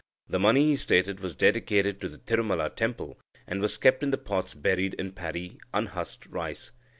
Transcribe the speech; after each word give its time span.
The 0.27 0.39
money, 0.39 0.65
he 0.65 0.75
stated, 0.77 1.19
was 1.19 1.35
dedicated 1.35 2.01
to 2.01 2.09
the 2.09 2.17
Tirumula 2.17 2.75
temple, 2.75 3.19
and 3.45 3.61
was 3.61 3.77
kept 3.77 4.01
in 4.01 4.09
the 4.09 4.17
pots 4.17 4.55
buried 4.55 4.95
in 4.95 5.11
paddy 5.11 5.59
(unhusked 5.75 6.25
rice). 6.25 6.71